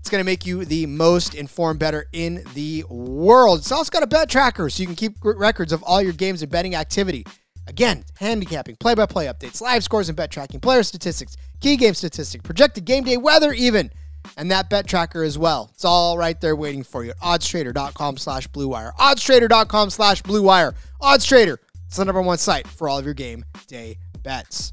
[0.00, 3.60] It's going to make you the most informed better in the world.
[3.60, 6.42] It's also got a bet tracker so you can keep records of all your games
[6.42, 7.24] and betting activity.
[7.66, 11.94] Again, handicapping, play by play updates, live scores and bet tracking, player statistics, key game
[11.94, 13.90] statistic, projected game day weather, even,
[14.36, 15.70] and that bet tracker as well.
[15.72, 18.92] It's all right there waiting for you at oddstrader.com slash blue wire.
[18.98, 20.74] Oddstrader.com slash blue wire.
[21.00, 21.56] Oddstrader.
[21.86, 24.72] It's the number one site for all of your game day bets.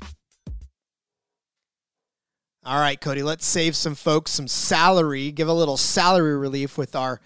[2.64, 6.96] All right, Cody, let's save some folks some salary, give a little salary relief with
[6.96, 7.22] our.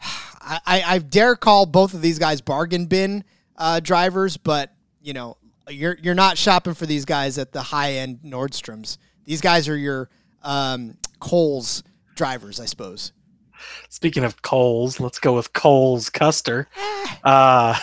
[0.44, 3.24] I, I, I dare call both of these guys bargain bin
[3.56, 4.72] uh, drivers, but
[5.02, 5.36] you know
[5.72, 8.98] you're you're not shopping for these guys at the high end Nordstroms.
[9.24, 10.08] These guys are your
[10.42, 11.82] um, Kohl's
[12.14, 13.12] drivers, I suppose.
[13.88, 16.68] Speaking of Coles, let's go with Coles Custer.
[17.22, 17.78] Uh,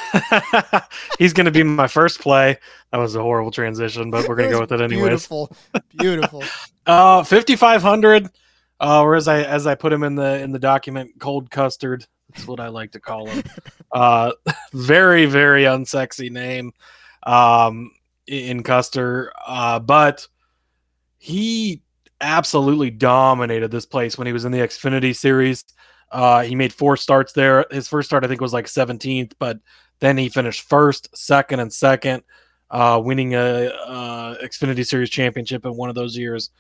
[1.19, 2.57] he's going to be my first play.
[2.91, 5.07] That was a horrible transition, but we're going to go with it anyways.
[5.07, 5.55] Beautiful,
[5.97, 6.43] beautiful.
[6.85, 8.31] Uh, fifty five hundred.
[8.81, 12.05] Uh, or as I as I put him in the in the document, cold custard.
[12.29, 13.43] That's what I like to call him.
[13.91, 14.31] uh,
[14.73, 16.71] very very unsexy name.
[17.23, 17.91] Um,
[18.27, 20.27] in Custer, uh, but
[21.17, 21.81] he
[22.21, 25.65] absolutely dominated this place when he was in the Xfinity series.
[26.11, 27.65] Uh, he made four starts there.
[27.71, 29.59] His first start, I think, was like 17th, but
[29.99, 32.23] then he finished first, second, and second,
[32.71, 36.51] uh, winning a, a, Xfinity Series championship in one of those years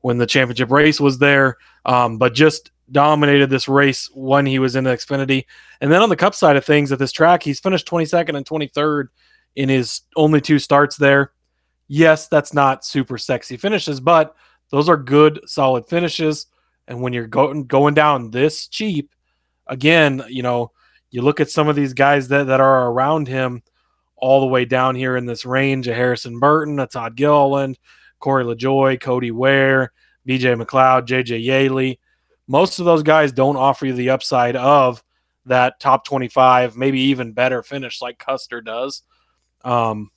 [0.00, 1.56] when the championship race was there.
[1.84, 5.44] Um, but just dominated this race when he was in the Xfinity.
[5.80, 8.46] And then on the Cup side of things, at this track, he's finished 22nd and
[8.46, 9.08] 23rd
[9.56, 11.32] in his only two starts there.
[11.88, 14.34] Yes, that's not super sexy finishes, but
[14.70, 16.46] those are good, solid finishes.
[16.86, 19.14] And when you're going going down this cheap,
[19.66, 20.72] again, you know,
[21.10, 23.62] you look at some of these guys that, that are around him
[24.16, 27.78] all the way down here in this range a Harrison Burton, a Todd Gilliland,
[28.18, 29.92] Corey LaJoie, Cody Ware,
[30.26, 32.00] BJ McLeod, JJ Yeley.
[32.46, 35.02] Most of those guys don't offer you the upside of
[35.46, 39.02] that top 25, maybe even better finish like Custer does.
[39.68, 40.10] Um,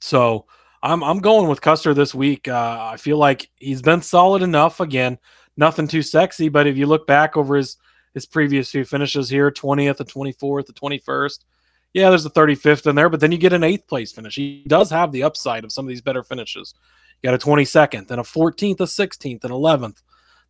[0.00, 0.46] so
[0.82, 2.48] I'm I'm going with Custer this week.
[2.48, 4.80] Uh, I feel like he's been solid enough.
[4.80, 5.18] Again,
[5.56, 7.76] nothing too sexy, but if you look back over his
[8.14, 11.44] his previous few finishes here, 20th, the 24th, the 21st,
[11.92, 14.34] yeah, there's a 35th in there, but then you get an eighth place finish.
[14.34, 16.74] He does have the upside of some of these better finishes.
[17.22, 20.02] You got a 22nd, then a 14th, a 16th, and 11th.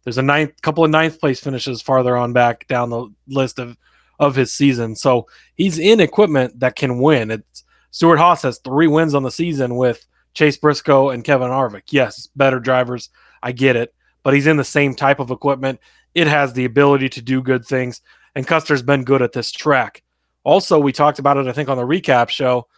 [0.05, 3.77] There's a ninth, couple of ninth place finishes farther on back down the list of
[4.19, 4.95] of his season.
[4.95, 7.31] So he's in equipment that can win.
[7.31, 11.85] It's Stewart Haas has three wins on the season with Chase Briscoe and Kevin Harvick.
[11.91, 13.11] Yes, better drivers.
[13.43, 13.95] I get it.
[14.23, 15.81] But he's in the same type of equipment.
[16.15, 18.01] It has the ability to do good things.
[18.35, 20.03] And Custer's been good at this track.
[20.45, 22.69] Also, we talked about it, I think, on the recap show.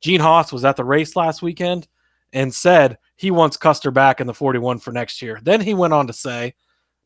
[0.00, 1.86] Gene Haas was at the race last weekend
[2.32, 5.38] and said he wants Custer back in the 41 for next year.
[5.42, 6.54] Then he went on to say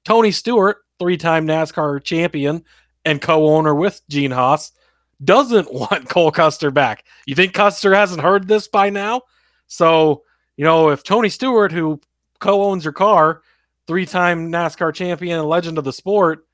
[0.04, 2.64] Tony Stewart, three time NASCAR champion
[3.04, 4.72] and co owner with Gene Haas,
[5.22, 7.04] doesn't want Cole Custer back.
[7.26, 9.22] You think Custer hasn't heard this by now?
[9.66, 10.22] So,
[10.56, 12.00] you know, if Tony Stewart, who
[12.38, 13.42] co owns your car,
[13.86, 16.46] three time NASCAR champion and legend of the sport,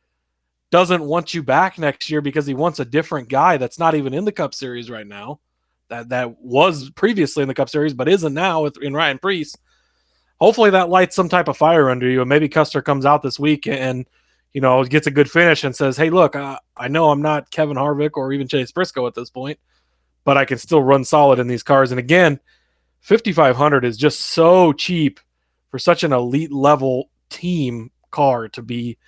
[0.70, 4.14] doesn't want you back next year because he wants a different guy that's not even
[4.14, 5.40] in the Cup Series right now,
[5.88, 9.54] that, that was previously in the Cup Series but isn't now with, in Ryan Preece.
[10.40, 12.22] Hopefully that lights some type of fire under you.
[12.22, 14.06] And maybe Custer comes out this week and,
[14.52, 17.50] you know, gets a good finish and says, hey, look, uh, I know I'm not
[17.50, 19.58] Kevin Harvick or even Chase Briscoe at this point,
[20.24, 21.90] but I can still run solid in these cars.
[21.90, 22.38] And again,
[23.00, 25.20] 5500 is just so cheap
[25.70, 28.98] for such an elite level team car to be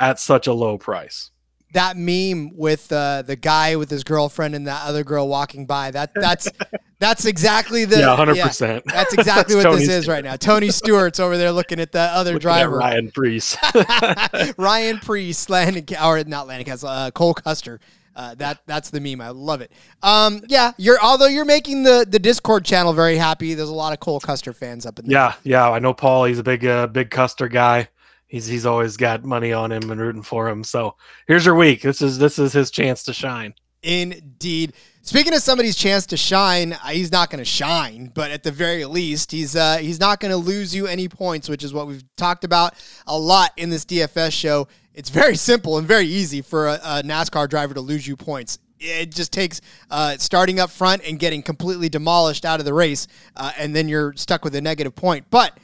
[0.00, 1.30] at such a low price.
[1.76, 5.90] That meme with uh, the guy with his girlfriend and that other girl walking by
[5.90, 6.50] that that's
[6.98, 8.84] that's exactly the yeah hundred yeah, percent.
[8.86, 9.98] That's exactly that's what Tony this Stewart.
[9.98, 10.36] is right now.
[10.36, 13.56] Tony Stewart's over there looking at the other looking driver, Ryan Preece,
[14.58, 17.78] Ryan Preece, Landon or not Landon Cassill, uh, Cole Custer
[18.16, 19.20] uh, that that's the meme.
[19.20, 19.70] I love it.
[20.02, 23.52] Um, yeah, you're although you're making the the Discord channel very happy.
[23.54, 25.12] There's a lot of Cole Custer fans up in there.
[25.12, 25.70] Yeah, yeah.
[25.70, 26.24] I know Paul.
[26.24, 27.88] He's a big uh, big Custer guy.
[28.26, 30.64] He's he's always got money on him and rooting for him.
[30.64, 31.82] So here's your week.
[31.82, 33.54] This is this is his chance to shine.
[33.82, 34.72] Indeed.
[35.02, 38.50] Speaking of somebody's chance to shine, uh, he's not going to shine, but at the
[38.50, 41.86] very least, he's uh, he's not going to lose you any points, which is what
[41.86, 42.74] we've talked about
[43.06, 44.66] a lot in this DFS show.
[44.92, 48.58] It's very simple and very easy for a, a NASCAR driver to lose you points.
[48.80, 49.60] It just takes
[49.90, 53.88] uh, starting up front and getting completely demolished out of the race, uh, and then
[53.88, 55.26] you're stuck with a negative point.
[55.30, 55.56] But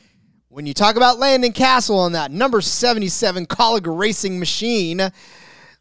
[0.52, 5.00] when you talk about Landon Cassill on that number 77 Kaulig racing machine,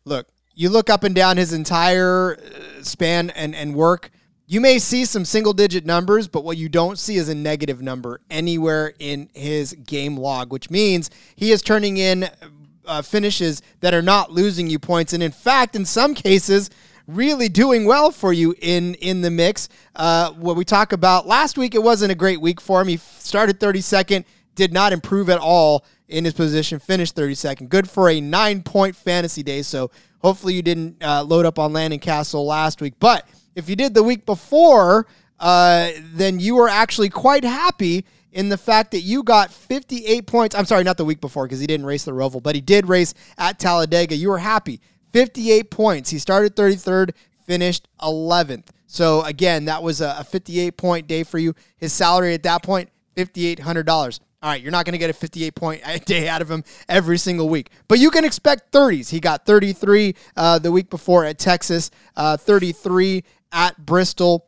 [0.05, 4.11] look, you look up and down his entire uh, span and, and work,
[4.47, 7.81] you may see some single digit numbers, but what you don't see is a negative
[7.81, 12.29] number anywhere in his game log, which means he is turning in
[12.85, 15.11] uh, finishes that are not losing you points.
[15.11, 16.69] And in fact, in some cases,
[17.07, 19.67] really doing well for you in in the mix.
[19.95, 22.87] Uh, what we talked about last week, it wasn't a great week for him.
[22.87, 24.23] He started 32nd,
[24.55, 27.69] did not improve at all in his position, finished 32nd.
[27.69, 29.61] Good for a nine point fantasy day.
[29.61, 29.91] So
[30.21, 32.93] Hopefully, you didn't uh, load up on Landon Cassill last week.
[32.99, 35.07] But if you did the week before,
[35.39, 40.55] uh, then you were actually quite happy in the fact that you got 58 points.
[40.55, 42.87] I'm sorry, not the week before because he didn't race the Roval, but he did
[42.87, 44.15] race at Talladega.
[44.15, 44.79] You were happy.
[45.11, 46.09] 58 points.
[46.09, 47.11] He started 33rd,
[47.45, 48.67] finished 11th.
[48.85, 51.55] So again, that was a, a 58 point day for you.
[51.77, 54.19] His salary at that point, $5,800.
[54.43, 57.17] All right, you're not going to get a 58 point day out of him every
[57.17, 59.09] single week, but you can expect 30s.
[59.09, 64.47] He got 33 uh, the week before at Texas, uh, 33 at Bristol.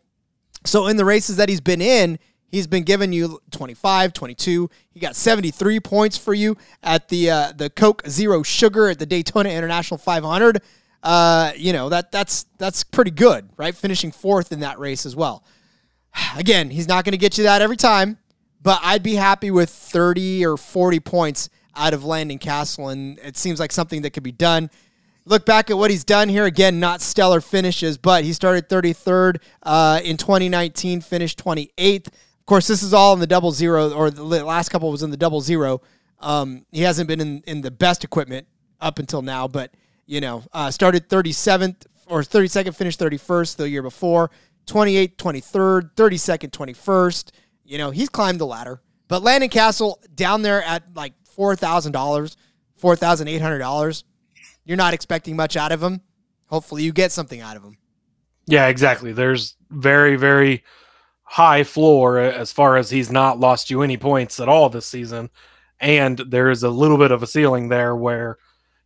[0.65, 2.17] So in the races that he's been in,
[2.47, 4.69] he's been giving you 25, 22.
[4.91, 9.05] He got 73 points for you at the uh, the Coke Zero Sugar at the
[9.05, 10.61] Daytona International 500.
[11.03, 13.75] Uh, you know that that's that's pretty good, right?
[13.75, 15.43] Finishing fourth in that race as well.
[16.37, 18.17] Again, he's not going to get you that every time,
[18.63, 23.35] but I'd be happy with 30 or 40 points out of Landon Cassill, and it
[23.35, 24.69] seems like something that could be done.
[25.25, 26.45] Look back at what he's done here.
[26.45, 32.07] Again, not stellar finishes, but he started 33rd uh, in 2019, finished 28th.
[32.07, 35.11] Of course, this is all in the double zero, or the last couple was in
[35.11, 35.81] the double zero.
[36.19, 38.47] Um, he hasn't been in, in the best equipment
[38.81, 39.73] up until now, but,
[40.05, 44.29] you know, uh, started 37th or 32nd, finished 31st the year before,
[44.67, 47.31] 28th, 23rd, 32nd, 21st.
[47.63, 48.81] You know, he's climbed the ladder.
[49.07, 52.35] But Landon Cassill down there at like $4,000,
[52.81, 54.03] $4,800,
[54.65, 56.01] you're not expecting much out of him.
[56.47, 57.77] Hopefully, you get something out of him.
[58.45, 59.11] Yeah, exactly.
[59.13, 60.63] There's very, very
[61.23, 65.29] high floor as far as he's not lost you any points at all this season.
[65.79, 68.37] And there is a little bit of a ceiling there where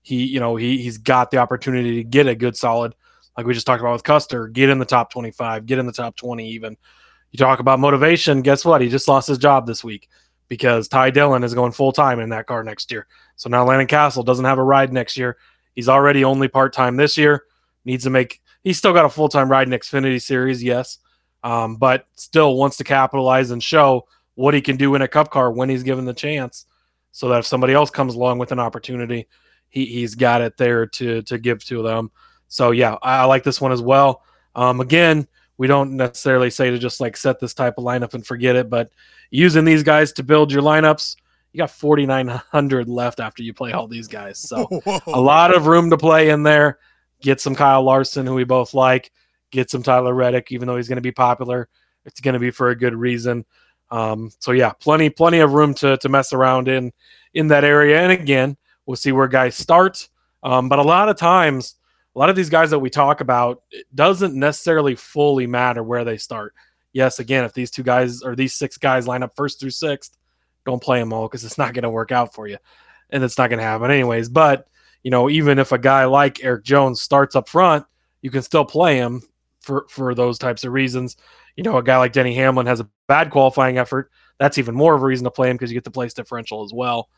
[0.02, 2.96] he, you know, he he's got the opportunity to get a good solid,
[3.36, 5.92] like we just talked about with Custer, get in the top 25, get in the
[5.92, 6.78] top 20 even.
[7.32, 8.82] You talk about motivation, guess what?
[8.82, 10.10] He just lost his job this week
[10.48, 13.08] because Ty Dillon is going full time in that car next year.
[13.36, 15.38] So now Landon Cassill doesn't have a ride next year.
[15.74, 17.44] He's already only part time this year.
[17.86, 18.42] Needs to make.
[18.64, 20.98] He's still got a full time ride in Xfinity Series, yes,
[21.44, 25.30] um, but still wants to capitalize and show what he can do in a Cup
[25.30, 26.66] car when he's given the chance,
[27.12, 29.28] so that if somebody else comes along with an opportunity,
[29.70, 32.12] he he's got it there to to give to them.
[32.48, 34.24] So yeah, I, I like this one as well.
[34.56, 35.28] Um, again,
[35.58, 38.70] we don't necessarily say to just like set this type of lineup and forget it,
[38.70, 38.92] but
[39.32, 41.16] using these guys to build your lineups
[41.58, 44.38] you got 4900 left after you play all these guys.
[44.38, 44.68] So
[45.08, 46.78] a lot of room to play in there.
[47.22, 49.12] Get some kyle larson who we both like.
[49.50, 51.68] Get some tyler reddick even though he's going to be popular.
[52.06, 53.44] It's going to be for a good reason.
[53.90, 56.92] Um, so yeah plenty plenty of room to, to mess around in
[57.34, 58.02] in that area.
[58.02, 58.56] And again
[58.86, 60.08] we'll see where guys start.
[60.44, 61.77] Um, but a lot of times
[62.18, 66.04] a lot of these guys that we talk about it doesn't necessarily fully matter where
[66.04, 66.56] they start.
[66.92, 70.18] Yes again if these two guys or these six guys line up first through sixth
[70.66, 72.58] don't play them all because it's not going to work out for you
[73.12, 74.30] and it's not going to happen anyways.
[74.30, 74.68] But
[75.04, 77.86] you know even if a guy like Erik Jones starts up front
[78.24, 79.22] you can still play him
[79.62, 81.18] for for those types of reasons.
[81.56, 84.10] You know a guy like denny hamlin has a bad qualifying effort.
[84.40, 86.64] That's even more of a reason to play him because you get the place differential
[86.64, 87.10] as well.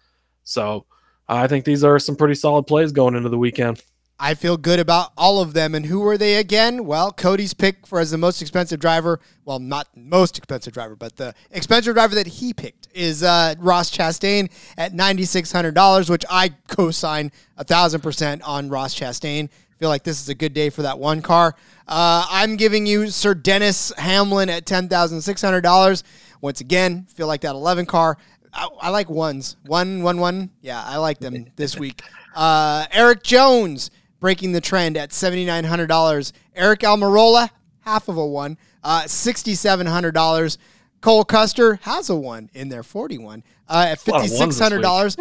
[0.43, 0.85] So
[1.29, 3.81] i think these are some pretty solid plays going into the weekend
[4.19, 5.73] I feel good about all of them.
[5.73, 6.85] And who were they again?
[6.85, 9.19] Well, Cody's pick for as the most expensive driver.
[9.45, 13.89] Well, not most expensive driver, but the expensive driver that he picked is uh, Ross
[13.89, 19.49] Chastain at ninety six hundred dollars, which I co-sign a thousand percent on Ross Chastain.
[19.77, 21.55] Feel like this is a good day for that one car.
[21.87, 26.03] Uh, I'm giving you Sir Dennis Hamlin at ten thousand six hundred dollars.
[26.41, 28.17] Once again, feel like that eleven car.
[28.53, 29.55] I, I, like ones.
[29.65, 30.49] One, one, one.
[30.61, 32.01] Yeah, I like them this week.
[32.35, 36.31] Uh, Erik Jones breaking the trend at $7,900.
[36.57, 37.49] Aric Almirola,
[37.81, 40.57] half of a one, uh, $6,700.
[41.01, 45.17] Cole Custer has a one in there, 41 uh, at $5,600.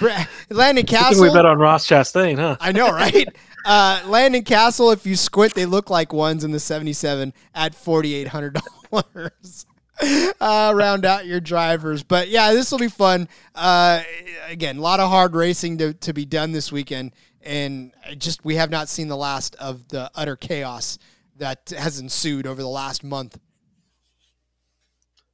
[0.50, 1.22] Landon Cassill.
[1.22, 2.56] we bet on Ross Chastain, huh?
[2.60, 3.28] I know, right?
[3.62, 9.66] Uh, Landon Cassill, if you squint, they look like ones in the 77 at $4,800.
[10.40, 12.02] uh, round out your drivers.
[12.02, 13.28] But yeah, this will be fun.
[13.54, 14.00] Uh,
[14.48, 17.12] again, a lot of hard racing to, to be done this weekend
[17.42, 20.98] and just we have not seen the last of the utter chaos
[21.36, 23.38] that has ensued over the last month.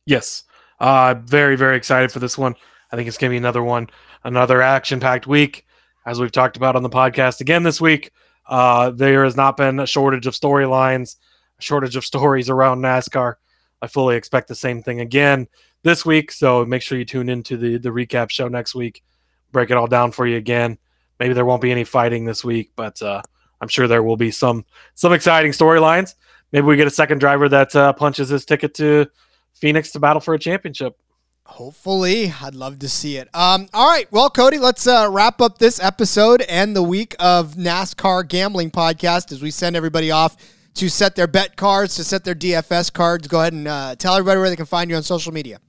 [0.07, 0.45] Yes,
[0.79, 2.55] uh, very very excited for this one.
[2.93, 3.89] I think it's going to be another one,
[4.23, 5.67] another action-packed week,
[6.07, 8.13] as we've talked about on the podcast again this week.
[8.47, 11.17] Uh, there has not been a shortage of storylines,
[11.59, 13.35] a shortage of stories around NASCAR.
[13.83, 15.49] I fully expect the same thing again
[15.83, 16.31] this week.
[16.31, 19.03] So make sure you tune into the the recap show next week.
[19.51, 20.79] Break it all down for you again.
[21.19, 23.23] Maybe there won't be any fighting this week, but uh,
[23.61, 24.64] I'm sure there will be some
[24.95, 26.14] some exciting storylines.
[26.53, 29.07] Maybe we get a second driver that uh, punches his ticket to
[29.55, 30.97] Phoenix to battle for a championship.
[31.45, 33.29] Hopefully, I'd love to see it.
[33.33, 37.55] Um, all right, well, Cody, let's uh, wrap up this episode and the week of
[37.55, 40.37] NASCAR Gambling Podcast as we send everybody off
[40.75, 44.14] to set their bet cards, to set their DFS cards, go ahead and uh, tell
[44.14, 45.61] everybody where they can find you on social media.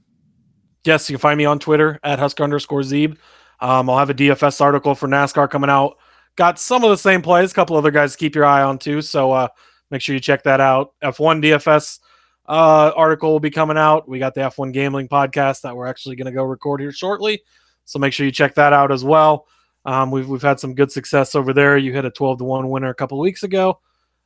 [0.84, 3.16] Yes, you can find me on Twitter at Husker underscore Zeeb.
[3.60, 5.98] Um, I'll have a DFS article for NASCAR coming out.
[6.36, 8.78] Got some of the same plays, a couple other guys to keep your eye on
[8.78, 9.02] too.
[9.02, 9.48] So uh,
[9.90, 10.94] make sure you check that out.
[11.02, 11.98] F1 DFS
[12.46, 14.08] uh, article will be coming out.
[14.08, 17.42] We got the F1 Gambling podcast that we're actually going to go record here shortly.
[17.84, 19.46] So make sure you check that out as well.
[19.84, 21.78] Um, we've we've had some good success over there.
[21.78, 23.80] You hit a 12 to 1 winner a couple weeks ago.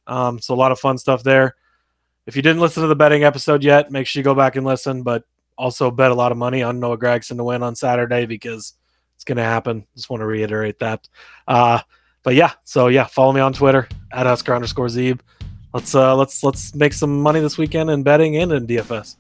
[0.07, 1.57] Um, so a lot of fun stuff there.
[2.27, 4.67] If you didn't listen to the betting episode yet, make sure you go back and
[4.67, 5.03] listen.
[5.03, 5.25] But
[5.57, 8.75] also bet a lot of money on Noah Gragson to win on Saturday because
[9.15, 9.87] it's going to happen.
[9.95, 11.09] Just want to reiterate that.
[11.47, 11.81] Uh,
[12.23, 15.21] but yeah, so yeah, follow me on Twitter at Husker underscore Zeeb.
[15.75, 19.17] Let's uh, let's let's make some money this weekend in betting and in DFS.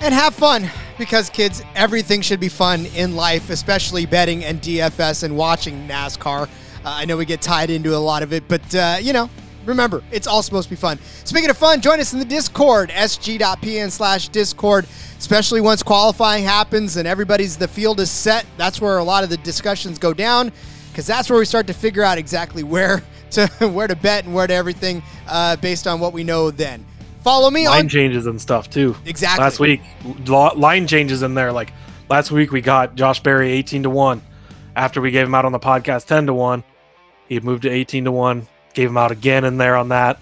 [0.00, 0.68] And have fun
[0.98, 6.42] because, kids, everything should be fun in life, especially betting and DFS and watching NASCAR.
[6.42, 6.48] Uh,
[6.84, 9.30] I know we get tied into a lot of it, but uh, you know,
[9.64, 10.98] remember, it's all supposed to be fun.
[11.24, 14.86] Speaking of fun, join us in the Discord, sg.pn slash Discord,
[15.18, 18.46] especially once qualifying happens and everybody's, the field is set.
[18.56, 20.52] That's where a lot of the discussions go down
[20.90, 24.34] because that's where we start to figure out exactly where to where to bet and
[24.34, 26.84] where to everything uh, based on what we know then.
[27.22, 28.96] Follow me line on line changes and stuff too.
[29.06, 29.42] Exactly.
[29.42, 29.80] Last week,
[30.28, 31.52] line changes in there.
[31.52, 31.72] Like
[32.10, 34.22] last week, we got Josh Berry eighteen to one.
[34.74, 36.64] After we gave him out on the podcast ten to one,
[37.28, 38.46] he moved to eighteen to one.
[38.74, 40.18] Gave him out again in there on that.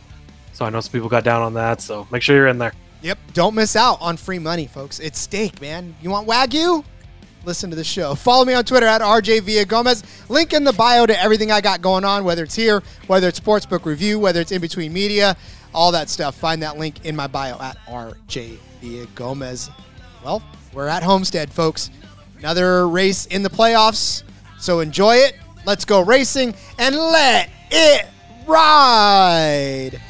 [0.53, 1.81] So I know some people got down on that.
[1.81, 2.73] So make sure you're in there.
[3.03, 3.19] Yep.
[3.33, 4.99] Don't miss out on free money, folks.
[4.99, 5.95] It's steak, man.
[6.03, 6.85] You want Wagyu?
[7.45, 8.15] Listen to the show.
[8.15, 10.05] Follow me on Twitter at RJ Villagomez.
[10.29, 13.41] Link in the bio to everything I got going on, whether it's here, whether it's
[13.41, 15.37] Sportsbook Review, whether it's in between media,
[15.73, 16.35] all that stuff.
[16.35, 19.71] Find that link in my bio at RJ Villagomez.
[20.23, 20.43] Well,
[20.75, 21.91] we're at Homestead, folks.
[22.39, 24.23] Another race in the playoffs.
[24.59, 25.35] So enjoy it.
[25.65, 28.07] Let's go racing and let it
[28.47, 30.01] ride.